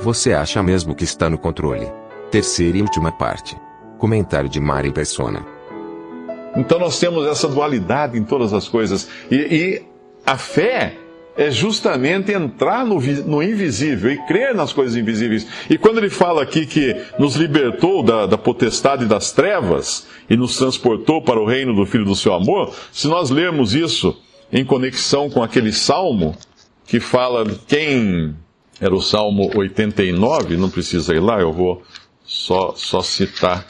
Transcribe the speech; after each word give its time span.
Você 0.00 0.32
acha 0.32 0.62
mesmo 0.62 0.94
que 0.94 1.02
está 1.02 1.28
no 1.28 1.36
controle? 1.36 1.90
Terceira 2.30 2.78
e 2.78 2.82
última 2.82 3.10
parte. 3.10 3.56
Comentário 3.98 4.48
de 4.48 4.60
Mari 4.60 4.92
Persona. 4.92 5.44
Então 6.56 6.78
nós 6.78 7.00
temos 7.00 7.26
essa 7.26 7.48
dualidade 7.48 8.16
em 8.16 8.22
todas 8.22 8.52
as 8.52 8.68
coisas. 8.68 9.08
E, 9.28 9.34
e 9.34 9.82
a 10.24 10.38
fé 10.38 10.96
é 11.36 11.50
justamente 11.50 12.32
entrar 12.32 12.86
no, 12.86 13.00
no, 13.26 13.42
invisível 13.42 14.12
e 14.12 14.18
crer 14.26 14.54
nas 14.54 14.72
coisas 14.72 14.96
invisíveis. 14.96 15.46
E 15.68 15.76
quando 15.76 15.98
ele 15.98 16.10
fala 16.10 16.42
aqui 16.42 16.64
que 16.64 16.94
nos 17.18 17.34
libertou 17.34 18.02
da, 18.02 18.26
da 18.26 18.38
potestade 18.38 19.04
das 19.04 19.32
trevas 19.32 20.06
e 20.30 20.36
nos 20.36 20.56
transportou 20.56 21.22
para 21.22 21.40
o 21.40 21.46
reino 21.46 21.74
do 21.74 21.84
Filho 21.84 22.04
do 22.04 22.14
seu 22.14 22.34
amor, 22.34 22.72
se 22.92 23.08
nós 23.08 23.30
lermos 23.30 23.74
isso 23.74 24.16
em 24.52 24.64
conexão 24.64 25.28
com 25.28 25.42
aquele 25.42 25.72
salmo 25.72 26.36
que 26.86 27.00
fala 27.00 27.44
quem 27.66 28.34
era 28.80 28.94
o 28.94 29.02
Salmo 29.02 29.50
89, 29.56 30.56
não 30.56 30.70
precisa 30.70 31.12
ir 31.12 31.20
lá, 31.20 31.40
eu 31.40 31.52
vou 31.52 31.82
só, 32.24 32.74
só 32.76 33.02
citar 33.02 33.66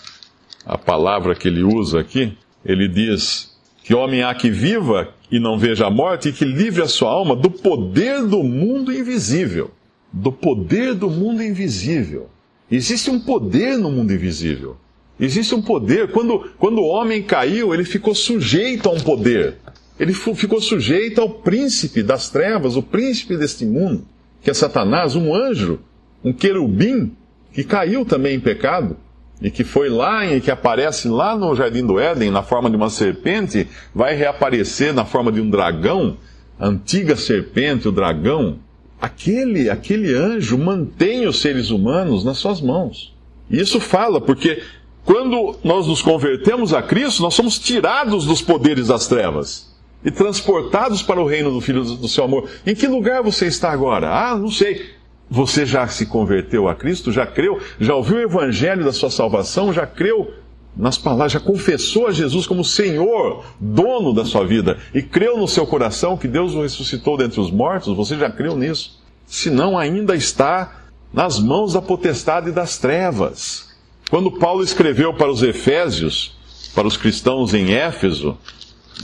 a 0.66 0.76
palavra 0.76 1.34
que 1.34 1.48
ele 1.48 1.62
usa 1.62 2.00
aqui. 2.00 2.36
Ele 2.64 2.86
diz: 2.86 3.56
Que 3.82 3.94
homem 3.94 4.22
há 4.22 4.34
que 4.34 4.50
viva 4.50 5.08
e 5.30 5.40
não 5.40 5.58
veja 5.58 5.86
a 5.86 5.90
morte, 5.90 6.28
e 6.28 6.32
que 6.32 6.44
livre 6.44 6.82
a 6.82 6.88
sua 6.88 7.10
alma 7.10 7.34
do 7.34 7.50
poder 7.50 8.22
do 8.26 8.42
mundo 8.42 8.92
invisível. 8.92 9.70
Do 10.12 10.30
poder 10.30 10.94
do 10.94 11.08
mundo 11.08 11.42
invisível. 11.42 12.28
Existe 12.70 13.10
um 13.10 13.20
poder 13.20 13.78
no 13.78 13.90
mundo 13.90 14.12
invisível. 14.12 14.76
Existe 15.18 15.54
um 15.54 15.62
poder. 15.62 16.10
Quando, 16.10 16.50
quando 16.58 16.80
o 16.80 16.86
homem 16.86 17.22
caiu, 17.22 17.72
ele 17.72 17.84
ficou 17.84 18.14
sujeito 18.14 18.88
a 18.88 18.92
um 18.92 19.00
poder. 19.00 19.56
Ele 19.98 20.12
ficou 20.12 20.60
sujeito 20.60 21.20
ao 21.20 21.30
príncipe 21.30 22.02
das 22.02 22.28
trevas, 22.28 22.76
o 22.76 22.82
príncipe 22.82 23.36
deste 23.36 23.64
mundo 23.64 24.04
que 24.42 24.50
é 24.50 24.54
Satanás, 24.54 25.14
um 25.14 25.34
anjo, 25.34 25.80
um 26.24 26.32
querubim, 26.32 27.12
que 27.52 27.64
caiu 27.64 28.04
também 28.04 28.36
em 28.36 28.40
pecado, 28.40 28.96
e 29.40 29.50
que 29.50 29.64
foi 29.64 29.88
lá 29.88 30.26
e 30.26 30.40
que 30.40 30.50
aparece 30.50 31.08
lá 31.08 31.36
no 31.36 31.54
Jardim 31.54 31.86
do 31.86 31.98
Éden, 31.98 32.30
na 32.30 32.42
forma 32.42 32.68
de 32.68 32.76
uma 32.76 32.90
serpente, 32.90 33.68
vai 33.94 34.14
reaparecer 34.14 34.92
na 34.92 35.04
forma 35.04 35.30
de 35.30 35.40
um 35.40 35.48
dragão, 35.48 36.16
a 36.58 36.66
antiga 36.66 37.14
serpente, 37.14 37.86
o 37.86 37.92
dragão. 37.92 38.58
Aquele, 39.00 39.70
aquele 39.70 40.12
anjo 40.12 40.58
mantém 40.58 41.26
os 41.26 41.40
seres 41.40 41.70
humanos 41.70 42.24
nas 42.24 42.38
suas 42.38 42.60
mãos. 42.60 43.14
E 43.48 43.60
isso 43.60 43.78
fala, 43.78 44.20
porque 44.20 44.60
quando 45.04 45.56
nós 45.62 45.86
nos 45.86 46.02
convertemos 46.02 46.74
a 46.74 46.82
Cristo, 46.82 47.22
nós 47.22 47.34
somos 47.34 47.60
tirados 47.60 48.26
dos 48.26 48.42
poderes 48.42 48.88
das 48.88 49.06
trevas 49.06 49.68
e 50.04 50.10
transportados 50.10 51.02
para 51.02 51.20
o 51.20 51.26
reino 51.26 51.50
do 51.50 51.60
Filho 51.60 51.82
do 51.82 52.08
seu 52.08 52.24
amor. 52.24 52.48
Em 52.66 52.74
que 52.74 52.86
lugar 52.86 53.22
você 53.22 53.46
está 53.46 53.70
agora? 53.70 54.08
Ah, 54.08 54.36
não 54.36 54.50
sei. 54.50 54.96
Você 55.30 55.66
já 55.66 55.86
se 55.88 56.06
converteu 56.06 56.68
a 56.68 56.74
Cristo? 56.74 57.12
Já 57.12 57.26
creu? 57.26 57.60
Já 57.78 57.94
ouviu 57.94 58.16
o 58.16 58.22
evangelho 58.22 58.84
da 58.84 58.92
sua 58.92 59.10
salvação? 59.10 59.72
Já 59.72 59.86
creu 59.86 60.32
nas 60.74 60.96
palavras? 60.96 61.32
Já 61.32 61.40
confessou 61.40 62.06
a 62.06 62.12
Jesus 62.12 62.46
como 62.46 62.64
Senhor, 62.64 63.44
dono 63.60 64.14
da 64.14 64.24
sua 64.24 64.46
vida? 64.46 64.78
E 64.94 65.02
creu 65.02 65.36
no 65.36 65.46
seu 65.46 65.66
coração 65.66 66.16
que 66.16 66.28
Deus 66.28 66.54
o 66.54 66.62
ressuscitou 66.62 67.18
dentre 67.18 67.40
os 67.40 67.50
mortos? 67.50 67.94
Você 67.94 68.16
já 68.16 68.30
creu 68.30 68.56
nisso? 68.56 69.02
Se 69.26 69.50
não, 69.50 69.76
ainda 69.76 70.14
está 70.14 70.86
nas 71.12 71.38
mãos 71.38 71.74
da 71.74 71.82
potestade 71.82 72.50
das 72.50 72.78
trevas. 72.78 73.68
Quando 74.08 74.30
Paulo 74.30 74.62
escreveu 74.62 75.12
para 75.12 75.30
os 75.30 75.42
Efésios, 75.42 76.38
para 76.74 76.86
os 76.86 76.96
cristãos 76.96 77.52
em 77.52 77.74
Éfeso, 77.74 78.38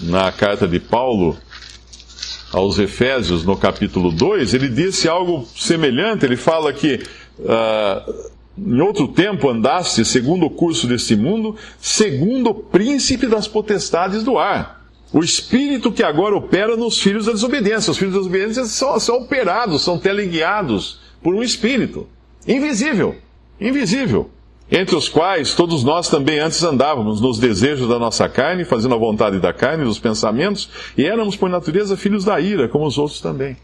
na 0.03 0.31
carta 0.33 0.67
de 0.67 0.81
Paulo 0.81 1.37
aos 2.53 2.79
Efésios, 2.79 3.45
no 3.45 3.57
capítulo 3.57 4.13
2, 4.13 4.55
ele 4.55 4.69
disse 4.69 5.09
algo 5.09 5.47
semelhante. 5.57 6.25
Ele 6.25 6.37
fala 6.37 6.73
que 6.73 7.03
uh, 7.41 8.31
em 8.57 8.81
outro 8.81 9.09
tempo 9.09 9.49
andaste 9.49 10.05
segundo 10.05 10.47
o 10.47 10.51
curso 10.51 10.87
deste 10.87 11.17
mundo, 11.17 11.57
segundo 11.81 12.51
o 12.51 12.55
príncipe 12.55 13.27
das 13.27 13.49
potestades 13.49 14.23
do 14.23 14.39
ar. 14.39 14.85
O 15.13 15.23
espírito 15.23 15.93
que 15.93 16.03
agora 16.03 16.37
opera 16.37 16.77
nos 16.77 17.01
filhos 17.01 17.27
da 17.27 17.33
desobediência. 17.33 17.91
Os 17.91 17.99
filhos 17.99 18.15
da 18.15 18.21
desobediência 18.21 18.65
são, 18.65 18.99
são 18.99 19.17
operados, 19.19 19.83
são 19.83 19.99
teleguiados 19.99 21.01
por 21.23 21.35
um 21.35 21.43
espírito 21.43 22.09
invisível. 22.47 23.17
Invisível 23.61 24.31
entre 24.71 24.97
os 24.97 25.09
quais 25.09 25.55
todos 25.55 25.85
nós 25.85 26.09
também 26.09 26.39
antes 26.39 26.63
andávamos 26.63 27.21
nos 27.21 27.39
desejos 27.39 27.89
da 27.89 27.99
nossa 27.99 28.29
carne, 28.29 28.65
fazendo 28.65 28.95
a 28.95 28.99
vontade 28.99 29.39
da 29.39 29.53
carne, 29.53 29.85
dos 29.85 29.99
pensamentos, 29.99 30.69
e 30.97 31.05
éramos 31.05 31.37
por 31.37 31.51
natureza 31.51 31.97
filhos 31.97 32.25
da 32.25 32.41
ira, 32.41 32.69
como 32.69 32.87
os 32.87 32.99
outros 32.99 33.21
também. 33.21 33.57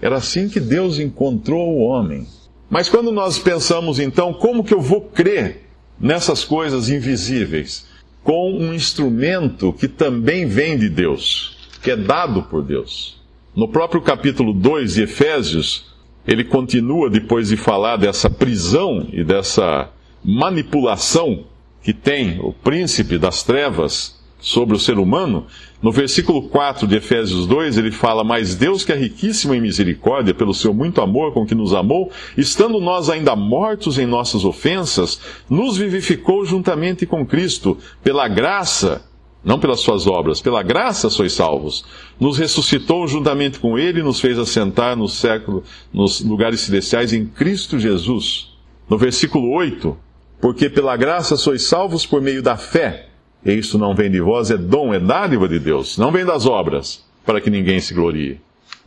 Era 0.00 0.16
assim 0.16 0.48
que 0.48 0.60
Deus 0.60 0.98
encontrou 0.98 1.72
o 1.72 1.80
homem. 1.80 2.26
Mas 2.68 2.88
quando 2.88 3.12
nós 3.12 3.38
pensamos 3.38 3.98
então, 3.98 4.34
como 4.34 4.64
que 4.64 4.74
eu 4.74 4.80
vou 4.80 5.00
crer 5.00 5.68
nessas 5.98 6.44
coisas 6.44 6.88
invisíveis? 6.88 7.86
Com 8.22 8.52
um 8.52 8.74
instrumento 8.74 9.72
que 9.72 9.86
também 9.86 10.46
vem 10.46 10.76
de 10.76 10.88
Deus, 10.88 11.56
que 11.80 11.92
é 11.92 11.96
dado 11.96 12.42
por 12.42 12.62
Deus. 12.62 13.20
No 13.54 13.68
próprio 13.68 14.02
capítulo 14.02 14.52
2 14.52 14.94
de 14.94 15.02
Efésios, 15.04 15.95
ele 16.26 16.44
continua, 16.44 17.08
depois 17.08 17.48
de 17.48 17.56
falar 17.56 17.96
dessa 17.96 18.28
prisão 18.28 19.06
e 19.12 19.22
dessa 19.22 19.90
manipulação 20.24 21.44
que 21.82 21.92
tem 21.92 22.40
o 22.40 22.52
príncipe 22.52 23.16
das 23.16 23.44
trevas 23.44 24.16
sobre 24.40 24.76
o 24.76 24.78
ser 24.78 24.98
humano, 24.98 25.46
no 25.80 25.92
versículo 25.92 26.48
4 26.48 26.86
de 26.86 26.96
Efésios 26.96 27.46
2, 27.46 27.78
ele 27.78 27.92
fala: 27.92 28.24
Mas 28.24 28.54
Deus, 28.56 28.84
que 28.84 28.92
é 28.92 28.96
riquíssimo 28.96 29.54
em 29.54 29.60
misericórdia, 29.60 30.34
pelo 30.34 30.52
seu 30.52 30.74
muito 30.74 31.00
amor 31.00 31.32
com 31.32 31.46
que 31.46 31.54
nos 31.54 31.72
amou, 31.72 32.10
estando 32.36 32.80
nós 32.80 33.08
ainda 33.08 33.36
mortos 33.36 33.98
em 33.98 34.06
nossas 34.06 34.44
ofensas, 34.44 35.20
nos 35.48 35.76
vivificou 35.76 36.44
juntamente 36.44 37.06
com 37.06 37.24
Cristo, 37.24 37.78
pela 38.02 38.26
graça 38.26 39.05
não 39.46 39.60
pelas 39.60 39.78
suas 39.78 40.08
obras, 40.08 40.40
pela 40.40 40.60
graça 40.60 41.08
sois 41.08 41.32
salvos. 41.32 41.84
Nos 42.18 42.36
ressuscitou 42.36 43.06
juntamente 43.06 43.60
com 43.60 43.78
Ele 43.78 44.00
e 44.00 44.02
nos 44.02 44.20
fez 44.20 44.36
assentar 44.36 44.96
no 44.96 45.08
século, 45.08 45.62
nos 45.94 46.20
lugares 46.20 46.62
celestiais 46.62 47.12
em 47.12 47.24
Cristo 47.24 47.78
Jesus. 47.78 48.52
No 48.90 48.98
versículo 48.98 49.52
8, 49.52 49.96
porque 50.40 50.68
pela 50.68 50.96
graça 50.96 51.36
sois 51.36 51.62
salvos 51.62 52.04
por 52.04 52.20
meio 52.20 52.42
da 52.42 52.56
fé. 52.56 53.06
E 53.44 53.52
isto 53.52 53.78
não 53.78 53.94
vem 53.94 54.10
de 54.10 54.20
vós, 54.20 54.50
é 54.50 54.56
dom, 54.56 54.92
é 54.92 54.98
dádiva 54.98 55.48
de 55.48 55.60
Deus, 55.60 55.96
não 55.96 56.10
vem 56.10 56.24
das 56.24 56.44
obras, 56.44 57.06
para 57.24 57.40
que 57.40 57.48
ninguém 57.48 57.78
se 57.78 57.94
glorie. 57.94 58.40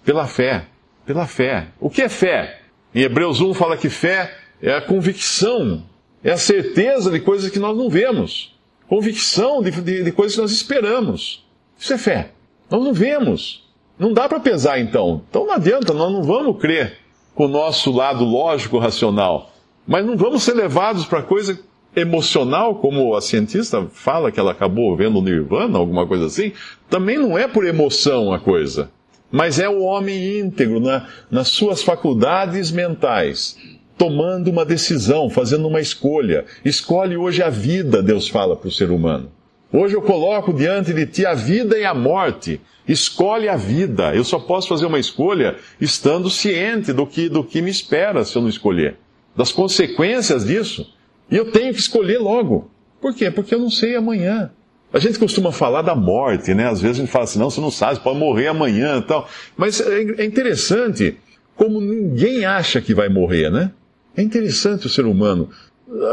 Pela 0.04 0.28
fé, 0.28 0.66
pela 1.06 1.26
fé. 1.26 1.70
O 1.80 1.90
que 1.90 2.02
é 2.02 2.10
fé? 2.10 2.64
Em 2.94 3.04
Hebreus 3.04 3.40
1 3.40 3.54
fala 3.54 3.78
que 3.78 3.88
fé 3.88 4.38
é 4.62 4.74
a 4.74 4.82
convicção, 4.82 5.86
é 6.22 6.34
a 6.34 6.38
certeza 6.38 7.10
de 7.10 7.22
coisas 7.22 7.50
que 7.50 7.60
nós 7.60 7.78
não 7.78 7.90
vemos 7.90 8.59
convicção 8.90 9.62
de, 9.62 9.70
de, 9.70 10.04
de 10.04 10.12
coisas 10.12 10.36
que 10.36 10.42
nós 10.42 10.52
esperamos. 10.52 11.46
Isso 11.78 11.94
é 11.94 11.98
fé. 11.98 12.32
Nós 12.70 12.84
não 12.84 12.92
vemos. 12.92 13.70
Não 14.00 14.12
dá 14.12 14.28
para 14.28 14.40
pesar 14.40 14.80
então. 14.80 15.22
Então 15.30 15.46
não 15.46 15.54
adianta, 15.54 15.94
nós 15.94 16.12
não 16.12 16.24
vamos 16.24 16.60
crer 16.60 16.98
com 17.36 17.46
o 17.46 17.50
nosso 17.50 17.92
lado 17.92 18.26
lógico, 18.26 18.80
racional. 18.80 19.52
Mas 19.88 20.06
não 20.06 20.18
vamos 20.18 20.44
ser 20.44 20.54
levados 20.54 21.06
para 21.06 21.22
coisa 21.22 21.60
emocional, 21.96 22.76
como 22.76 23.16
a 23.16 23.22
cientista 23.22 23.88
fala 23.92 24.32
que 24.32 24.40
ela 24.40 24.52
acabou 24.52 24.96
vendo 24.96 25.22
Nirvana, 25.22 25.78
alguma 25.78 26.08
coisa 26.08 26.26
assim. 26.26 26.52
Também 26.90 27.18
não 27.18 27.38
é 27.38 27.48
por 27.48 27.66
emoção 27.66 28.34
a 28.34 28.40
coisa. 28.40 28.90
Mas 29.32 29.60
é 29.60 29.70
o 29.70 29.82
homem 29.82 30.40
íntegro 30.40 30.80
na, 30.80 31.08
nas 31.30 31.50
suas 31.50 31.84
faculdades 31.84 32.72
mentais, 32.72 33.58
tomando 34.00 34.50
uma 34.50 34.64
decisão, 34.64 35.30
fazendo 35.30 35.68
uma 35.68 35.82
escolha. 35.82 36.46
Escolhe 36.64 37.18
hoje 37.18 37.44
a 37.44 37.50
vida, 37.50 38.02
Deus 38.02 38.30
fala 38.30 38.56
para 38.56 38.70
o 38.70 38.72
ser 38.72 38.90
humano. 38.90 39.30
Hoje 39.72 39.94
eu 39.94 40.02
coloco 40.02 40.54
diante 40.54 40.94
de 40.94 41.06
ti 41.06 41.26
a 41.26 41.34
vida 41.34 41.78
e 41.78 41.84
a 41.84 41.94
morte. 41.94 42.62
Escolhe 42.88 43.50
a 43.50 43.58
vida. 43.58 44.16
Eu 44.16 44.24
só 44.24 44.40
posso 44.40 44.70
fazer 44.70 44.86
uma 44.86 44.98
escolha 44.98 45.58
estando 45.82 46.30
ciente 46.30 46.94
do 46.94 47.06
que, 47.06 47.28
do 47.28 47.44
que 47.44 47.62
me 47.62 47.70
espera 47.70 48.24
se 48.24 48.36
eu 48.36 48.42
não 48.42 48.50
escolher. 48.50 48.96
Das 49.36 49.52
consequências 49.52 50.46
disso. 50.46 50.92
E 51.30 51.36
eu 51.36 51.52
tenho 51.52 51.74
que 51.74 51.80
escolher 51.80 52.20
logo. 52.20 52.72
Por 53.02 53.14
quê? 53.14 53.30
Porque 53.30 53.54
eu 53.54 53.60
não 53.60 53.70
sei 53.70 53.96
amanhã. 53.98 54.50
A 54.94 54.98
gente 54.98 55.20
costuma 55.20 55.52
falar 55.52 55.82
da 55.82 55.94
morte, 55.94 56.54
né? 56.54 56.68
Às 56.68 56.82
vezes 56.82 56.98
a 56.98 57.02
gente 57.02 57.12
fala 57.12 57.26
assim, 57.26 57.38
não, 57.38 57.50
você 57.50 57.62
não 57.62 57.70
sabe, 57.70 57.96
você 57.96 58.02
pode 58.02 58.18
morrer 58.18 58.48
amanhã 58.48 58.98
e 58.98 59.02
tal. 59.02 59.30
Mas 59.56 59.80
é 59.82 60.24
interessante 60.26 61.18
como 61.56 61.82
ninguém 61.82 62.46
acha 62.46 62.80
que 62.80 62.94
vai 62.94 63.10
morrer, 63.10 63.52
né? 63.52 63.72
É 64.20 64.22
interessante 64.22 64.86
o 64.86 64.90
ser 64.90 65.06
humano. 65.06 65.50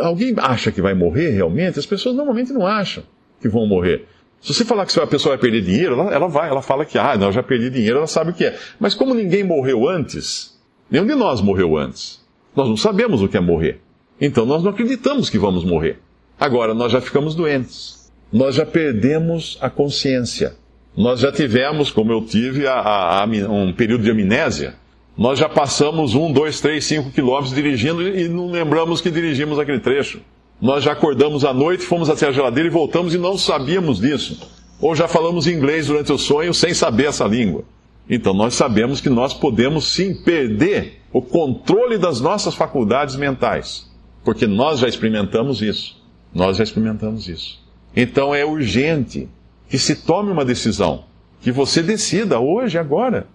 Alguém 0.04 0.32
acha 0.38 0.70
que 0.70 0.80
vai 0.80 0.94
morrer 0.94 1.30
realmente? 1.30 1.80
As 1.80 1.86
pessoas 1.86 2.14
normalmente 2.14 2.52
não 2.52 2.64
acham 2.64 3.02
que 3.40 3.48
vão 3.48 3.66
morrer. 3.66 4.06
Se 4.40 4.54
você 4.54 4.64
falar 4.64 4.86
que 4.86 5.00
a 5.00 5.06
pessoa 5.08 5.34
vai 5.34 5.40
perder 5.40 5.62
dinheiro, 5.62 5.94
ela, 5.94 6.14
ela 6.14 6.28
vai, 6.28 6.48
ela 6.48 6.62
fala 6.62 6.84
que, 6.84 6.96
ah, 6.96 7.16
não, 7.16 7.32
já 7.32 7.42
perdi 7.42 7.68
dinheiro, 7.68 7.96
ela 7.96 8.06
sabe 8.06 8.30
o 8.30 8.32
que 8.32 8.44
é. 8.44 8.56
Mas 8.78 8.94
como 8.94 9.12
ninguém 9.12 9.42
morreu 9.42 9.88
antes, 9.88 10.56
nenhum 10.88 11.04
de 11.04 11.16
nós 11.16 11.40
morreu 11.40 11.76
antes. 11.76 12.24
Nós 12.54 12.68
não 12.68 12.76
sabemos 12.76 13.22
o 13.22 13.28
que 13.28 13.36
é 13.36 13.40
morrer. 13.40 13.80
Então 14.20 14.46
nós 14.46 14.62
não 14.62 14.70
acreditamos 14.70 15.28
que 15.28 15.36
vamos 15.36 15.64
morrer. 15.64 15.98
Agora, 16.38 16.74
nós 16.74 16.92
já 16.92 17.00
ficamos 17.00 17.34
doentes. 17.34 18.08
Nós 18.32 18.54
já 18.54 18.64
perdemos 18.64 19.58
a 19.60 19.68
consciência. 19.68 20.54
Nós 20.96 21.18
já 21.18 21.32
tivemos, 21.32 21.90
como 21.90 22.12
eu 22.12 22.24
tive, 22.24 22.68
a, 22.68 22.74
a, 22.74 23.24
a, 23.24 23.26
um 23.26 23.72
período 23.72 24.04
de 24.04 24.12
amnésia. 24.12 24.76
Nós 25.16 25.38
já 25.38 25.48
passamos 25.48 26.14
um, 26.14 26.30
dois, 26.30 26.60
três, 26.60 26.84
cinco 26.84 27.10
quilômetros 27.10 27.54
dirigindo 27.54 28.06
e 28.06 28.28
não 28.28 28.50
lembramos 28.50 29.00
que 29.00 29.10
dirigimos 29.10 29.58
aquele 29.58 29.80
trecho. 29.80 30.20
Nós 30.60 30.84
já 30.84 30.92
acordamos 30.92 31.44
à 31.44 31.54
noite, 31.54 31.84
fomos 31.84 32.10
até 32.10 32.26
a 32.26 32.32
geladeira 32.32 32.68
e 32.68 32.72
voltamos 32.72 33.14
e 33.14 33.18
não 33.18 33.38
sabíamos 33.38 33.98
disso. 33.98 34.50
Ou 34.80 34.94
já 34.94 35.08
falamos 35.08 35.46
inglês 35.46 35.86
durante 35.86 36.12
o 36.12 36.18
sonho 36.18 36.52
sem 36.52 36.74
saber 36.74 37.06
essa 37.06 37.24
língua. 37.24 37.64
Então 38.08 38.34
nós 38.34 38.54
sabemos 38.54 39.00
que 39.00 39.08
nós 39.08 39.32
podemos 39.32 39.86
sim 39.88 40.14
perder 40.14 41.00
o 41.12 41.22
controle 41.22 41.96
das 41.96 42.20
nossas 42.20 42.54
faculdades 42.54 43.16
mentais. 43.16 43.90
Porque 44.22 44.46
nós 44.46 44.80
já 44.80 44.88
experimentamos 44.88 45.62
isso. 45.62 45.96
Nós 46.34 46.58
já 46.58 46.64
experimentamos 46.64 47.26
isso. 47.26 47.58
Então 47.94 48.34
é 48.34 48.44
urgente 48.44 49.28
que 49.68 49.78
se 49.78 49.96
tome 49.96 50.30
uma 50.30 50.44
decisão. 50.44 51.04
Que 51.40 51.50
você 51.50 51.82
decida 51.82 52.38
hoje, 52.38 52.76
agora. 52.76 53.26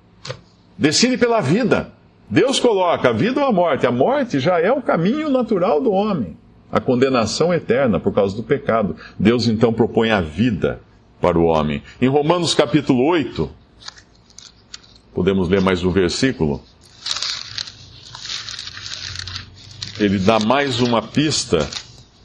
Decide 0.81 1.17
pela 1.17 1.39
vida. 1.39 1.93
Deus 2.29 2.59
coloca 2.59 3.09
a 3.09 3.13
vida 3.13 3.39
ou 3.39 3.47
a 3.47 3.53
morte. 3.53 3.87
A 3.87 3.91
morte 3.91 4.37
já 4.37 4.59
é 4.59 4.71
o 4.71 4.81
caminho 4.81 5.29
natural 5.29 5.79
do 5.79 5.91
homem 5.91 6.35
a 6.71 6.79
condenação 6.79 7.53
eterna 7.53 7.99
por 7.99 8.13
causa 8.13 8.35
do 8.35 8.43
pecado. 8.43 8.95
Deus 9.19 9.47
então 9.47 9.73
propõe 9.73 10.11
a 10.11 10.21
vida 10.21 10.79
para 11.19 11.37
o 11.37 11.45
homem. 11.45 11.83
Em 12.01 12.07
Romanos 12.07 12.53
capítulo 12.53 13.03
8, 13.05 13.49
podemos 15.13 15.49
ler 15.49 15.59
mais 15.59 15.83
um 15.83 15.91
versículo. 15.91 16.63
Ele 19.99 20.17
dá 20.17 20.39
mais 20.39 20.79
uma 20.79 21.01
pista 21.01 21.69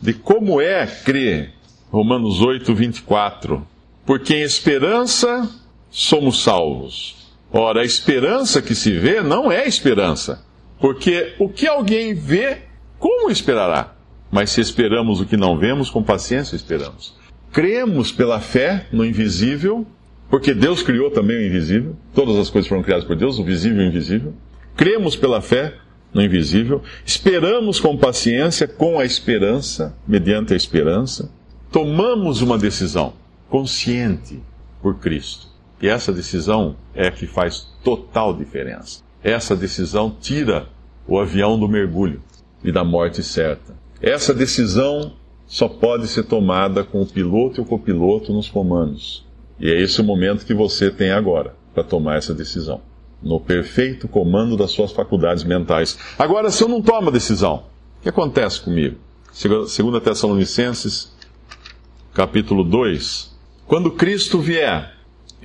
de 0.01 0.15
como 0.15 0.61
é 0.61 0.87
crer. 0.87 1.53
Romanos 1.91 2.41
8, 2.41 2.75
24. 2.75 3.67
Porque 4.05 4.35
em 4.35 4.43
esperança 4.43 5.51
somos 5.91 6.43
salvos. 6.43 7.26
Ora, 7.53 7.81
a 7.81 7.85
esperança 7.85 8.61
que 8.61 8.75
se 8.75 8.93
vê 8.93 9.23
não 9.23 9.51
é 9.51 9.67
esperança. 9.67 10.45
Porque 10.81 11.35
o 11.39 11.49
que 11.49 11.67
alguém 11.67 12.15
vê, 12.15 12.59
como 12.99 13.31
esperará? 13.31 13.95
Mas 14.31 14.51
se 14.51 14.61
esperamos 14.61 15.21
o 15.21 15.27
que 15.27 15.37
não 15.37 15.57
vemos, 15.57 15.89
com 15.89 16.03
paciência 16.03 16.57
esperamos. 16.57 17.17
Cremos 17.53 18.13
pela 18.13 18.41
fé 18.41 18.87
no 18.93 19.05
invisível, 19.05 19.87
porque 20.29 20.53
Deus 20.53 20.83
criou 20.83 21.11
também 21.11 21.37
o 21.37 21.47
invisível. 21.47 21.97
Todas 22.15 22.37
as 22.37 22.51
coisas 22.51 22.69
foram 22.69 22.83
criadas 22.83 23.05
por 23.05 23.17
Deus, 23.17 23.39
o 23.39 23.45
visível 23.45 23.83
e 23.83 23.87
o 23.87 23.89
invisível. 23.89 24.35
Cremos 24.77 25.17
pela 25.17 25.41
fé 25.41 25.75
no 26.13 26.21
invisível. 26.21 26.83
Esperamos 27.05 27.81
com 27.81 27.97
paciência, 27.97 28.67
com 28.69 28.99
a 28.99 29.05
esperança, 29.05 29.97
mediante 30.07 30.53
a 30.53 30.57
esperança. 30.57 31.31
Tomamos 31.71 32.43
uma 32.43 32.59
decisão 32.59 33.15
consciente 33.49 34.43
por 34.83 34.99
Cristo. 34.99 35.56
E 35.81 35.89
essa 35.89 36.13
decisão 36.13 36.77
é 36.95 37.09
a 37.09 37.11
que 37.11 37.27
faz 37.27 37.69
total 37.85 38.35
diferença. 38.35 39.03
Essa 39.23 39.55
decisão 39.55 40.15
tira 40.21 40.69
o 41.07 41.19
avião 41.19 41.59
do 41.59 41.69
mergulho 41.69 42.23
e 42.65 42.73
da 42.73 42.85
morte 42.85 43.23
certa. 43.23 43.75
Essa 44.01 44.33
decisão 44.33 45.13
só 45.47 45.69
pode 45.69 46.09
ser 46.09 46.25
tomada 46.25 46.83
com 46.83 47.03
o 47.03 47.07
piloto 47.07 47.61
e 47.61 47.63
o 47.63 47.67
copiloto 47.67 48.33
nos 48.33 48.49
comandos. 48.49 49.25
E 49.59 49.71
é 49.71 49.81
esse 49.81 50.01
o 50.01 50.05
momento 50.05 50.45
que 50.45 50.55
você 50.55 50.91
tem 50.91 51.11
agora 51.11 51.55
para 51.73 51.85
tomar 51.85 52.17
essa 52.17 52.35
decisão. 52.35 52.81
No 53.23 53.41
perfeito 53.41 54.09
comando 54.09 54.57
das 54.57 54.71
suas 54.71 54.93
faculdades 54.93 55.45
mentais. 55.45 55.99
Agora, 56.19 56.51
se 56.51 56.63
eu 56.63 56.69
não 56.69 56.83
tomo 56.83 57.09
a 57.09 57.13
decisão, 57.13 57.65
o 57.99 58.03
que 58.03 58.09
acontece 58.09 58.61
comigo? 58.61 58.97
2 59.43 60.03
Tessalonicenses, 60.03 61.13
capítulo 62.13 62.65
2. 62.65 63.35
Quando 63.67 63.91
Cristo 63.91 64.41
vier, 64.41 64.96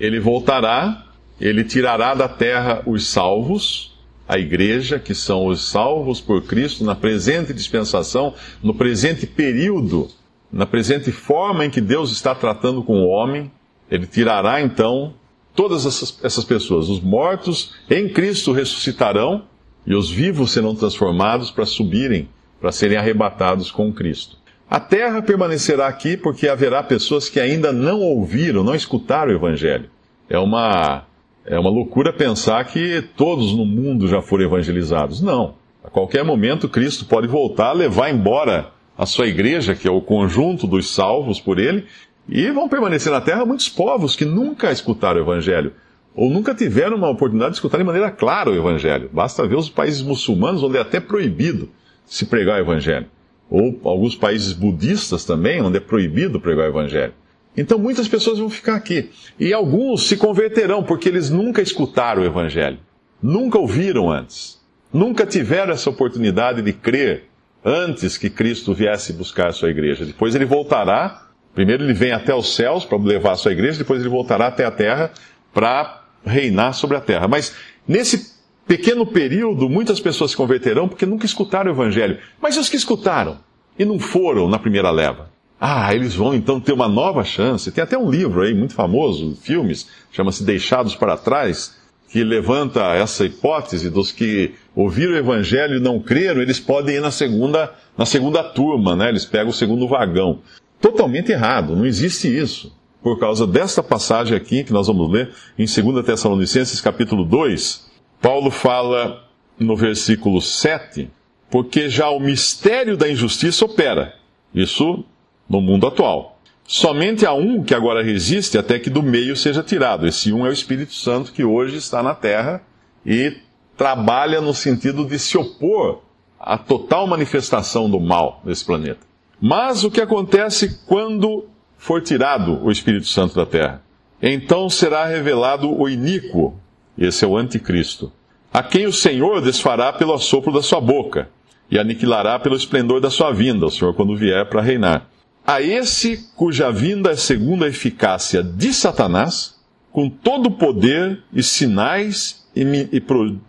ele 0.01 0.19
voltará, 0.19 1.05
ele 1.39 1.63
tirará 1.63 2.15
da 2.15 2.27
terra 2.27 2.81
os 2.87 3.05
salvos 3.07 3.91
a 4.27 4.39
igreja, 4.39 4.97
que 4.97 5.13
são 5.13 5.45
os 5.45 5.69
salvos 5.69 6.21
por 6.21 6.43
Cristo 6.43 6.83
na 6.85 6.95
presente 6.95 7.53
dispensação, 7.53 8.33
no 8.63 8.73
presente 8.73 9.27
período, 9.27 10.07
na 10.51 10.65
presente 10.65 11.11
forma 11.11 11.65
em 11.65 11.69
que 11.69 11.81
Deus 11.81 12.11
está 12.11 12.33
tratando 12.33 12.81
com 12.81 12.93
o 12.93 13.07
homem. 13.07 13.51
Ele 13.89 14.07
tirará 14.07 14.61
então 14.61 15.13
todas 15.53 15.85
essas, 15.85 16.17
essas 16.23 16.45
pessoas. 16.45 16.87
Os 16.87 17.01
mortos 17.01 17.75
em 17.89 18.07
Cristo 18.07 18.53
ressuscitarão 18.53 19.43
e 19.85 19.93
os 19.93 20.09
vivos 20.09 20.51
serão 20.51 20.73
transformados 20.73 21.51
para 21.51 21.65
subirem, 21.65 22.29
para 22.59 22.71
serem 22.71 22.97
arrebatados 22.97 23.69
com 23.69 23.91
Cristo. 23.91 24.37
A 24.71 24.79
terra 24.79 25.21
permanecerá 25.21 25.85
aqui 25.85 26.15
porque 26.15 26.47
haverá 26.47 26.81
pessoas 26.81 27.27
que 27.27 27.41
ainda 27.41 27.73
não 27.73 27.99
ouviram, 27.99 28.63
não 28.63 28.73
escutaram 28.73 29.33
o 29.33 29.35
Evangelho. 29.35 29.89
É 30.29 30.39
uma 30.39 31.03
é 31.45 31.59
uma 31.59 31.69
loucura 31.69 32.13
pensar 32.13 32.63
que 32.63 33.03
todos 33.17 33.51
no 33.51 33.65
mundo 33.65 34.07
já 34.07 34.21
foram 34.21 34.45
evangelizados. 34.45 35.21
Não. 35.21 35.55
A 35.83 35.89
qualquer 35.89 36.23
momento, 36.23 36.69
Cristo 36.69 37.03
pode 37.03 37.27
voltar, 37.27 37.73
levar 37.73 38.11
embora 38.11 38.71
a 38.97 39.05
sua 39.05 39.27
igreja, 39.27 39.75
que 39.75 39.89
é 39.89 39.91
o 39.91 39.99
conjunto 39.99 40.65
dos 40.65 40.95
salvos 40.95 41.37
por 41.37 41.59
ele, 41.59 41.83
e 42.29 42.49
vão 42.51 42.69
permanecer 42.69 43.11
na 43.11 43.19
terra 43.19 43.45
muitos 43.45 43.67
povos 43.67 44.15
que 44.15 44.23
nunca 44.23 44.71
escutaram 44.71 45.19
o 45.19 45.23
Evangelho, 45.25 45.73
ou 46.15 46.29
nunca 46.29 46.55
tiveram 46.55 46.95
uma 46.95 47.09
oportunidade 47.09 47.51
de 47.51 47.57
escutar 47.57 47.77
de 47.77 47.83
maneira 47.83 48.09
clara 48.09 48.49
o 48.49 48.55
Evangelho. 48.55 49.09
Basta 49.11 49.45
ver 49.45 49.57
os 49.57 49.67
países 49.67 50.01
muçulmanos, 50.01 50.63
onde 50.63 50.77
é 50.77 50.79
até 50.79 51.01
proibido 51.01 51.69
se 52.05 52.25
pregar 52.25 52.57
o 52.57 52.63
Evangelho. 52.63 53.07
Ou 53.51 53.77
alguns 53.83 54.15
países 54.15 54.53
budistas 54.53 55.25
também, 55.25 55.61
onde 55.61 55.75
é 55.75 55.81
proibido 55.81 56.39
pregar 56.39 56.67
o 56.67 56.69
Evangelho. 56.69 57.13
Então 57.55 57.77
muitas 57.77 58.07
pessoas 58.07 58.39
vão 58.39 58.49
ficar 58.49 58.75
aqui. 58.75 59.11
E 59.37 59.51
alguns 59.51 60.07
se 60.07 60.15
converterão 60.15 60.81
porque 60.81 61.09
eles 61.09 61.29
nunca 61.29 61.61
escutaram 61.61 62.21
o 62.21 62.25
Evangelho. 62.25 62.79
Nunca 63.21 63.59
ouviram 63.59 64.09
antes. 64.09 64.57
Nunca 64.93 65.25
tiveram 65.25 65.73
essa 65.73 65.89
oportunidade 65.89 66.61
de 66.61 66.71
crer 66.71 67.25
antes 67.63 68.17
que 68.17 68.29
Cristo 68.29 68.73
viesse 68.73 69.13
buscar 69.13 69.49
a 69.49 69.53
sua 69.53 69.69
igreja. 69.69 70.05
Depois 70.05 70.33
ele 70.33 70.45
voltará. 70.45 71.27
Primeiro 71.53 71.83
ele 71.83 71.93
vem 71.93 72.13
até 72.13 72.33
os 72.33 72.55
céus 72.55 72.85
para 72.85 72.97
levar 72.97 73.33
a 73.33 73.35
sua 73.35 73.51
igreja, 73.51 73.79
depois 73.79 73.99
ele 73.99 74.09
voltará 74.09 74.47
até 74.47 74.63
a 74.63 74.71
terra 74.71 75.11
para 75.53 76.05
reinar 76.25 76.73
sobre 76.73 76.95
a 76.95 77.01
terra. 77.01 77.27
Mas 77.27 77.53
nesse 77.85 78.37
pequeno 78.65 79.05
período, 79.05 79.67
muitas 79.67 79.99
pessoas 79.99 80.31
se 80.31 80.37
converterão 80.37 80.87
porque 80.87 81.05
nunca 81.05 81.25
escutaram 81.25 81.69
o 81.69 81.73
Evangelho. 81.73 82.19
Mas 82.41 82.55
os 82.55 82.69
que 82.69 82.77
escutaram 82.77 83.37
e 83.77 83.85
não 83.85 83.99
foram 83.99 84.49
na 84.49 84.59
primeira 84.59 84.91
leva? 84.91 85.29
Ah, 85.59 85.93
eles 85.93 86.15
vão 86.15 86.33
então 86.33 86.59
ter 86.59 86.73
uma 86.73 86.87
nova 86.87 87.23
chance. 87.23 87.71
Tem 87.71 87.83
até 87.83 87.97
um 87.97 88.09
livro 88.09 88.41
aí 88.41 88.53
muito 88.53 88.73
famoso, 88.73 89.37
filmes, 89.41 89.87
chama-se 90.11 90.43
Deixados 90.43 90.95
para 90.95 91.15
Trás, 91.15 91.77
que 92.09 92.23
levanta 92.23 92.81
essa 92.93 93.25
hipótese 93.25 93.89
dos 93.89 94.11
que 94.11 94.55
ouviram 94.75 95.13
o 95.13 95.17
evangelho 95.17 95.77
e 95.77 95.79
não 95.79 95.99
creram, 95.99 96.41
eles 96.41 96.59
podem 96.59 96.95
ir 96.95 97.01
na 97.01 97.11
segunda, 97.11 97.73
na 97.97 98.05
segunda 98.05 98.43
turma, 98.43 98.95
né? 98.95 99.09
Eles 99.09 99.23
pegam 99.23 99.49
o 99.49 99.53
segundo 99.53 99.87
vagão. 99.87 100.39
Totalmente 100.81 101.31
errado, 101.31 101.75
não 101.75 101.85
existe 101.85 102.27
isso. 102.27 102.75
Por 103.01 103.19
causa 103.19 103.47
desta 103.47 103.81
passagem 103.81 104.35
aqui 104.35 104.63
que 104.63 104.73
nós 104.73 104.87
vamos 104.87 105.11
ler 105.11 105.31
em 105.57 105.65
2 105.65 106.05
Tessalonicenses 106.05 106.81
capítulo 106.81 107.23
2, 107.23 107.89
Paulo 108.21 108.51
fala 108.51 109.23
no 109.59 109.75
versículo 109.75 110.41
7, 110.41 111.09
porque 111.51 111.89
já 111.89 112.09
o 112.09 112.19
mistério 112.19 112.95
da 112.95 113.09
injustiça 113.09 113.65
opera. 113.65 114.15
Isso 114.55 115.03
no 115.49 115.61
mundo 115.61 115.85
atual. 115.85 116.39
Somente 116.65 117.25
há 117.25 117.33
um 117.33 117.61
que 117.61 117.75
agora 117.75 118.01
resiste 118.01 118.57
até 118.57 118.79
que 118.79 118.89
do 118.89 119.03
meio 119.03 119.35
seja 119.35 119.61
tirado. 119.61 120.07
Esse 120.07 120.31
um 120.31 120.45
é 120.45 120.49
o 120.49 120.53
Espírito 120.53 120.93
Santo 120.93 121.33
que 121.33 121.43
hoje 121.43 121.75
está 121.75 122.01
na 122.01 122.15
terra 122.15 122.63
e 123.05 123.35
trabalha 123.75 124.39
no 124.39 124.53
sentido 124.53 125.05
de 125.05 125.19
se 125.19 125.37
opor 125.37 126.01
à 126.39 126.57
total 126.57 127.05
manifestação 127.05 127.89
do 127.89 127.99
mal 127.99 128.41
nesse 128.45 128.63
planeta. 128.63 129.01
Mas 129.39 129.83
o 129.83 129.91
que 129.91 129.99
acontece 129.99 130.79
quando 130.85 131.45
for 131.77 132.01
tirado 132.01 132.63
o 132.63 132.71
Espírito 132.71 133.07
Santo 133.07 133.35
da 133.35 133.45
terra? 133.45 133.81
Então 134.21 134.69
será 134.69 135.05
revelado 135.05 135.69
o 135.69 135.89
iníquo, 135.89 136.55
esse 136.97 137.25
é 137.25 137.27
o 137.27 137.35
anticristo, 137.35 138.11
a 138.53 138.63
quem 138.63 138.85
o 138.85 138.93
Senhor 138.93 139.41
desfará 139.41 139.91
pelo 139.91 140.13
assopro 140.13 140.53
da 140.53 140.61
sua 140.61 140.79
boca 140.79 141.27
e 141.71 141.79
aniquilará 141.79 142.37
pelo 142.37 142.57
esplendor 142.57 142.99
da 142.99 143.09
sua 143.09 143.31
vinda, 143.31 143.65
o 143.65 143.71
Senhor 143.71 143.93
quando 143.93 144.15
vier 144.15 144.45
para 144.47 144.61
reinar. 144.61 145.07
a 145.47 145.61
esse 145.61 146.29
cuja 146.35 146.69
vinda 146.71 147.11
é 147.11 147.15
segundo 147.15 147.63
a 147.63 147.67
eficácia 147.67 148.43
de 148.43 148.73
Satanás, 148.73 149.55
com 149.91 150.09
todo 150.09 150.47
o 150.47 150.51
poder 150.51 151.23
e 151.33 151.41
sinais 151.41 152.45
e, 152.55 153.01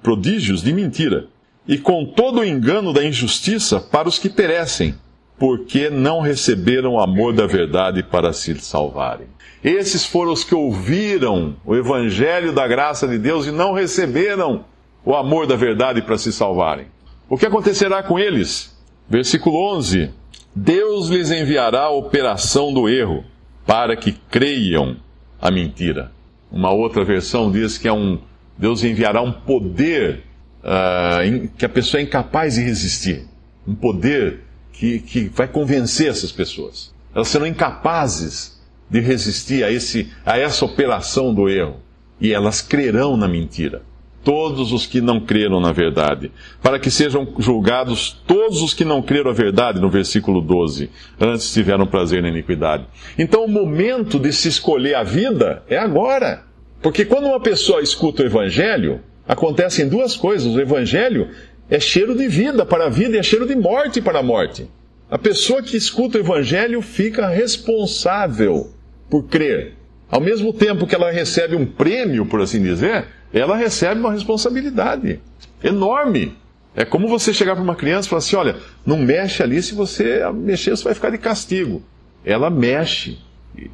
prodígios 0.02 0.62
de 0.62 0.72
mentira, 0.72 1.26
e 1.66 1.76
com 1.78 2.04
todo 2.04 2.40
o 2.40 2.44
engano 2.44 2.92
da 2.92 3.04
injustiça 3.04 3.78
para 3.78 4.08
os 4.08 4.18
que 4.18 4.30
perecem, 4.30 4.94
porque 5.38 5.90
não 5.90 6.20
receberam 6.20 6.94
o 6.94 7.00
amor 7.00 7.34
da 7.34 7.46
verdade 7.46 8.02
para 8.02 8.32
se 8.32 8.54
salvarem. 8.60 9.26
Esses 9.62 10.04
foram 10.04 10.32
os 10.32 10.42
que 10.42 10.54
ouviram 10.54 11.56
o 11.64 11.76
evangelho 11.76 12.52
da 12.52 12.66
graça 12.66 13.06
de 13.06 13.18
Deus 13.18 13.46
e 13.46 13.52
não 13.52 13.72
receberam 13.72 14.64
o 15.04 15.14
amor 15.14 15.46
da 15.46 15.56
verdade 15.56 16.02
para 16.02 16.18
se 16.18 16.32
salvarem. 16.32 16.86
O 17.28 17.36
que 17.36 17.46
acontecerá 17.46 18.02
com 18.02 18.18
eles? 18.18 18.76
Versículo 19.08 19.56
11: 19.76 20.10
Deus 20.54 21.08
lhes 21.08 21.30
enviará 21.30 21.82
a 21.82 21.90
operação 21.90 22.72
do 22.72 22.88
erro, 22.88 23.24
para 23.66 23.96
que 23.96 24.12
creiam 24.12 24.96
a 25.40 25.50
mentira. 25.50 26.12
Uma 26.50 26.70
outra 26.70 27.04
versão 27.04 27.50
diz 27.50 27.78
que 27.78 27.88
é 27.88 27.92
um 27.92 28.18
Deus 28.56 28.84
enviará 28.84 29.22
um 29.22 29.32
poder 29.32 30.24
uh, 30.62 31.48
que 31.56 31.64
a 31.64 31.68
pessoa 31.68 32.00
é 32.00 32.04
incapaz 32.04 32.54
de 32.54 32.62
resistir. 32.62 33.26
Um 33.66 33.74
poder 33.74 34.40
que, 34.72 34.98
que 35.00 35.24
vai 35.28 35.48
convencer 35.48 36.08
essas 36.08 36.30
pessoas. 36.30 36.94
Elas 37.14 37.28
serão 37.28 37.46
incapazes 37.46 38.60
de 38.88 39.00
resistir 39.00 39.64
a, 39.64 39.70
esse, 39.70 40.12
a 40.24 40.38
essa 40.38 40.64
operação 40.64 41.34
do 41.34 41.48
erro. 41.48 41.76
E 42.20 42.32
elas 42.32 42.60
crerão 42.60 43.16
na 43.16 43.26
mentira. 43.26 43.82
Todos 44.24 44.72
os 44.72 44.86
que 44.86 45.00
não 45.00 45.18
creram 45.20 45.60
na 45.60 45.72
verdade. 45.72 46.30
Para 46.62 46.78
que 46.78 46.90
sejam 46.90 47.34
julgados 47.38 48.22
todos 48.26 48.62
os 48.62 48.72
que 48.72 48.84
não 48.84 49.02
creram 49.02 49.30
a 49.30 49.34
verdade, 49.34 49.80
no 49.80 49.90
versículo 49.90 50.40
12. 50.40 50.90
Antes 51.20 51.52
tiveram 51.52 51.86
prazer 51.86 52.22
na 52.22 52.28
iniquidade. 52.28 52.84
Então 53.18 53.44
o 53.44 53.48
momento 53.48 54.18
de 54.18 54.32
se 54.32 54.48
escolher 54.48 54.94
a 54.94 55.02
vida 55.02 55.62
é 55.68 55.76
agora. 55.76 56.44
Porque 56.80 57.04
quando 57.04 57.26
uma 57.26 57.40
pessoa 57.40 57.80
escuta 57.80 58.22
o 58.22 58.26
Evangelho, 58.26 59.00
acontecem 59.26 59.88
duas 59.88 60.16
coisas. 60.16 60.54
O 60.54 60.60
Evangelho 60.60 61.28
é 61.70 61.80
cheiro 61.80 62.14
de 62.16 62.28
vida 62.28 62.66
para 62.66 62.86
a 62.86 62.90
vida 62.90 63.16
e 63.16 63.18
é 63.18 63.22
cheiro 63.22 63.46
de 63.46 63.56
morte 63.56 64.00
para 64.00 64.18
a 64.18 64.22
morte. 64.22 64.68
A 65.10 65.18
pessoa 65.18 65.62
que 65.62 65.76
escuta 65.76 66.18
o 66.18 66.20
Evangelho 66.20 66.80
fica 66.80 67.28
responsável 67.28 68.70
por 69.10 69.24
crer. 69.24 69.74
Ao 70.12 70.20
mesmo 70.20 70.52
tempo 70.52 70.86
que 70.86 70.94
ela 70.94 71.10
recebe 71.10 71.56
um 71.56 71.64
prêmio, 71.64 72.26
por 72.26 72.42
assim 72.42 72.62
dizer, 72.62 73.06
ela 73.32 73.56
recebe 73.56 73.98
uma 73.98 74.12
responsabilidade 74.12 75.18
enorme. 75.64 76.36
É 76.76 76.84
como 76.84 77.08
você 77.08 77.32
chegar 77.32 77.54
para 77.54 77.64
uma 77.64 77.74
criança 77.74 78.06
e 78.06 78.10
falar 78.10 78.18
assim: 78.18 78.36
olha, 78.36 78.56
não 78.84 78.98
mexe 78.98 79.42
ali, 79.42 79.62
se 79.62 79.74
você 79.74 80.20
mexer, 80.34 80.72
você 80.72 80.84
vai 80.84 80.92
ficar 80.92 81.08
de 81.08 81.16
castigo. 81.16 81.82
Ela 82.22 82.50
mexe, 82.50 83.18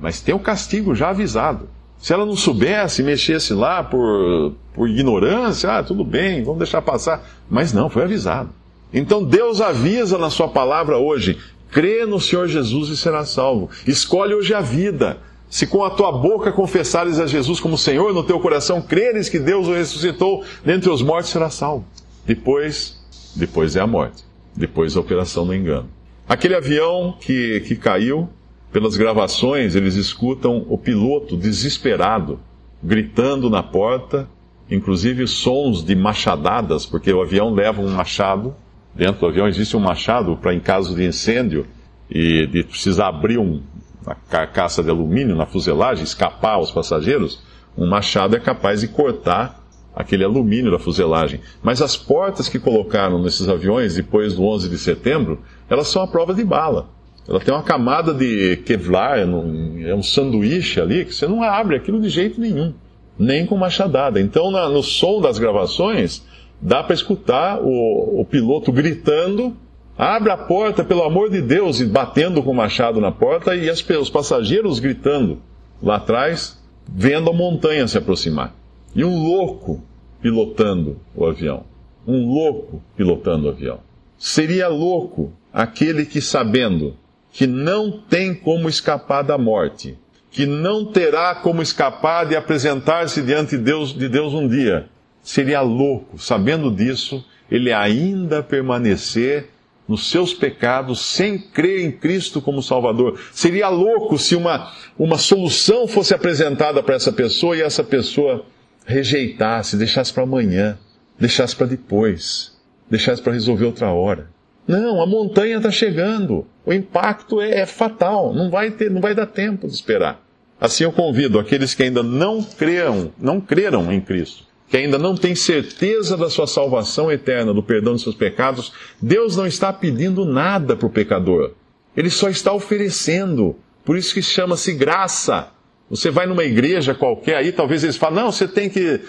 mas 0.01 0.21
tem 0.21 0.33
o 0.33 0.39
castigo 0.39 0.95
já 0.95 1.11
avisado. 1.11 1.69
Se 1.99 2.13
ela 2.13 2.25
não 2.25 2.37
soubesse, 2.37 3.03
mexesse 3.03 3.53
lá 3.53 3.83
por, 3.83 4.55
por 4.73 4.89
ignorância, 4.89 5.73
ah, 5.73 5.83
tudo 5.83 6.05
bem, 6.05 6.45
vamos 6.45 6.59
deixar 6.59 6.83
passar. 6.83 7.29
Mas 7.51 7.73
não, 7.73 7.91
foi 7.91 8.05
avisado. 8.05 8.51
Então 8.95 9.25
Deus 9.25 9.61
avisa 9.61 10.17
na 10.17 10.31
Sua 10.31 10.47
palavra 10.47 10.99
hoje: 10.99 11.37
crê 11.69 12.07
no 12.07 12.21
Senhor 12.21 12.47
Jesus 12.47 12.91
e 12.91 12.97
será 12.97 13.25
salvo. 13.25 13.71
Escolhe 13.85 14.35
hoje 14.35 14.55
a 14.55 14.61
vida. 14.61 15.19
Se 15.51 15.67
com 15.67 15.83
a 15.83 15.91
tua 15.91 16.13
boca 16.13 16.53
confessares 16.53 17.19
a 17.19 17.27
Jesus 17.27 17.59
como 17.59 17.79
Senhor, 17.79 18.13
no 18.13 18.23
teu 18.23 18.39
coração 18.39 18.83
creres 18.83 19.29
que 19.29 19.39
Deus 19.39 19.67
o 19.67 19.73
ressuscitou 19.73 20.45
dentre 20.65 20.91
os 20.91 21.01
mortos, 21.01 21.31
será 21.31 21.49
salvo. 21.49 21.87
Depois, 22.27 23.01
depois 23.35 23.75
é 23.75 23.81
a 23.81 23.87
morte. 23.87 24.25
Depois 24.55 24.97
a 24.97 25.01
operação 25.01 25.47
do 25.47 25.55
engano. 25.55 25.89
Aquele 26.29 26.55
avião 26.55 27.17
que, 27.19 27.61
que 27.61 27.77
caiu, 27.77 28.29
pelas 28.71 28.97
gravações, 28.97 29.75
eles 29.75 29.95
escutam 29.95 30.67
o 30.69 30.77
piloto 30.77 31.37
desesperado, 31.37 32.39
gritando 32.83 33.49
na 33.49 33.63
porta, 33.63 34.29
inclusive 34.71 35.27
sons 35.27 35.83
de 35.83 35.95
machadadas, 35.95 36.85
porque 36.85 37.11
o 37.11 37.23
avião 37.23 37.55
leva 37.55 37.81
um 37.81 37.89
machado. 37.89 38.55
Dentro 38.95 39.21
do 39.21 39.27
avião 39.27 39.49
existe 39.49 39.75
um 39.75 39.81
machado 39.81 40.37
para, 40.37 40.53
em 40.53 40.61
caso 40.61 40.95
de 40.95 41.07
incêndio, 41.07 41.67
e 42.11 42.47
de 42.47 42.63
precisar 42.65 43.09
abrir 43.09 43.39
um, 43.39 43.63
uma 44.05 44.17
carcaça 44.29 44.83
de 44.83 44.91
alumínio 44.91 45.37
na 45.37 45.47
fuselagem, 45.47 46.05
escapar 46.05 46.55
aos 46.55 46.71
passageiros, 46.71 47.43
um 47.77 47.87
machado 47.89 48.37
é 48.37 48.41
capaz 48.41 48.81
de 48.81 48.89
cortar 48.89 49.59
aquele 49.95 50.25
alumínio 50.25 50.71
da 50.71 50.79
fuselagem. 50.79 51.41
Mas 51.63 51.83
as 51.83 51.97
portas 51.97 52.49
que 52.49 52.59
colocaram 52.59 53.21
nesses 53.21 53.49
aviões 53.49 53.97
depois 53.97 54.35
do 54.35 54.45
11 54.45 54.69
de 54.69 54.79
setembro, 54.79 55.41
elas 55.69 55.89
são 55.89 56.03
a 56.03 56.07
prova 56.07 56.33
de 56.33 56.45
bala. 56.45 56.91
Ela 57.29 57.41
tem 57.41 57.53
uma 57.53 57.63
camada 57.63 58.15
de 58.15 58.57
Kevlar, 58.59 59.19
é 59.19 59.95
um 59.95 60.03
sanduíche 60.03 60.81
ali, 60.81 61.05
que 61.05 61.15
você 61.15 61.27
não 61.27 61.43
abre 61.43 61.77
aquilo 61.77 62.01
de 62.01 62.09
jeito 62.09 62.41
nenhum, 62.41 62.73
nem 63.19 63.45
com 63.45 63.57
machadada. 63.57 64.21
Então, 64.21 64.51
na, 64.51 64.69
no 64.69 64.83
som 64.83 65.21
das 65.21 65.39
gravações, 65.39 66.25
dá 66.61 66.83
para 66.83 66.95
escutar 66.95 67.61
o, 67.61 68.21
o 68.21 68.25
piloto 68.25 68.73
gritando 68.73 69.55
Abre 69.99 70.31
a 70.31 70.37
porta, 70.37 70.85
pelo 70.85 71.03
amor 71.03 71.29
de 71.29 71.43
Deus, 71.43 71.81
e 71.81 71.85
batendo 71.85 72.41
com 72.41 72.53
o 72.53 72.55
machado 72.55 73.01
na 73.01 73.11
porta, 73.11 73.57
e 73.57 73.69
as, 73.69 73.85
os 73.85 74.09
passageiros 74.09 74.79
gritando 74.79 75.43
lá 75.83 75.97
atrás, 75.97 76.57
vendo 76.87 77.29
a 77.29 77.33
montanha 77.33 77.89
se 77.89 77.99
aproximar. 77.99 78.55
E 78.95 79.05
um 79.05 79.21
louco 79.21 79.83
pilotando 80.23 81.01
o 81.17 81.27
avião. 81.27 81.65
Um 82.07 82.33
louco 82.33 82.81
pilotando 82.97 83.47
o 83.47 83.51
avião. 83.51 83.81
Seria 84.17 84.69
louco 84.69 85.33
aquele 85.53 86.07
que, 86.07 86.21
sabendo 86.21 86.95
que 87.33 87.49
não 87.49 87.91
tem 87.91 88.33
como 88.33 88.69
escapar 88.69 89.23
da 89.23 89.37
morte, 89.37 89.99
que 90.31 90.47
não 90.47 90.85
terá 90.85 91.35
como 91.35 91.61
escapar 91.61 92.25
de 92.25 92.37
apresentar-se 92.37 93.21
diante 93.21 93.57
de 93.57 93.65
Deus, 93.65 93.93
de 93.93 94.09
Deus 94.09 94.33
um 94.33 94.47
dia, 94.47 94.89
seria 95.21 95.61
louco, 95.61 96.21
sabendo 96.21 96.71
disso, 96.71 97.25
ele 97.51 97.73
ainda 97.73 98.45
permanecer 98.45 99.51
nos 99.89 100.11
seus 100.11 100.35
pecados 100.35 101.01
sem 101.01 101.39
crer 101.39 101.85
em 101.85 101.91
Cristo 101.91 102.41
como 102.43 102.63
Salvador. 102.63 103.19
Seria 103.33 103.69
louco 103.69 104.19
se 104.19 104.37
uma, 104.37 104.73
uma 104.99 105.17
solução 105.17 105.89
fosse 105.89 106.13
apresentada 106.13 106.83
para 106.83 106.95
essa 106.95 107.11
pessoa 107.11 107.57
e 107.57 107.63
essa 107.63 107.83
pessoa 107.83 108.45
rejeitasse, 108.85 109.77
deixasse 109.77 110.13
para 110.13 110.25
amanhã, 110.25 110.79
deixasse 111.19 111.57
para 111.57 111.67
depois, 111.67 112.57
deixasse 112.91 113.23
para 113.23 113.33
resolver 113.33 113.65
outra 113.65 113.91
hora. 113.91 114.29
Não, 114.67 115.01
a 115.01 115.07
montanha 115.07 115.57
está 115.57 115.71
chegando. 115.71 116.47
O 116.67 116.75
impacto 116.75 117.41
é, 117.41 117.61
é, 117.61 117.67
fatal. 117.67 118.35
Não 118.35 118.51
vai 118.51 118.71
ter, 118.71 118.91
não 118.91 119.01
vai 119.01 119.15
dar 119.15 119.25
tempo 119.25 119.67
de 119.67 119.73
esperar. 119.73 120.21
Assim 120.61 120.85
eu 120.85 120.93
convido 120.93 121.39
aqueles 121.39 121.73
que 121.73 121.85
ainda 121.85 122.03
não 122.03 122.43
creram, 122.43 123.13
não 123.19 123.41
creram 123.41 123.93
em 123.93 124.01
Cristo, 124.01 124.45
que 124.69 124.77
ainda 124.77 124.99
não 124.99 125.15
têm 125.15 125.35
certeza 125.35 126.17
da 126.17 126.29
sua 126.29 126.47
salvação 126.47 127.11
eterna, 127.11 127.55
do 127.55 127.63
perdão 127.63 127.95
dos 127.95 128.03
seus 128.03 128.15
pecados, 128.15 128.73
Deus 129.01 129.37
não 129.37 129.47
está 129.47 129.73
pedindo 129.73 130.25
nada 130.25 130.77
para 130.77 130.87
o 130.87 130.91
pecador. 130.91 131.53
Ele 131.97 132.11
só 132.11 132.29
está 132.29 132.53
oferecendo. 132.53 133.57
Por 133.85 133.97
isso 133.97 134.13
que 134.13 134.23
chama-se 134.23 134.75
graça. 134.75 135.51
Você 135.91 136.11
vai 136.11 136.27
numa 136.27 136.45
igreja 136.45 136.95
qualquer 136.95 137.37
aí, 137.37 137.51
talvez 137.51 137.83
eles 137.83 137.97
falem, 137.97 138.17
não, 138.17 138.31
você 138.31 138.47
tem 138.47 138.69
que, 138.69 139.01